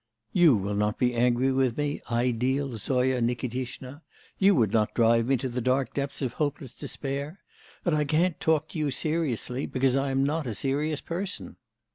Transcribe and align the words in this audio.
'You 0.33 0.55
will 0.55 0.73
not 0.73 0.97
be 0.97 1.13
angry 1.13 1.51
with 1.51 1.77
me, 1.77 2.01
ideal 2.09 2.75
Zoya 2.75 3.21
Nikitishna; 3.21 4.01
you 4.39 4.55
would 4.55 4.73
not 4.73 4.95
drive 4.95 5.27
me 5.27 5.37
to 5.37 5.47
the 5.47 5.61
dark 5.61 5.93
depths 5.93 6.23
of 6.23 6.33
hopeless 6.33 6.73
despair. 6.73 7.37
And 7.85 7.95
I 7.95 8.03
can't 8.05 8.39
talk 8.39 8.69
to 8.69 8.79
you 8.79 8.89
seriously, 8.89 9.67
because 9.67 9.95
I'm 9.95 10.23
not 10.23 10.47
a 10.47 10.55
serious 10.55 11.01
person. 11.01 11.57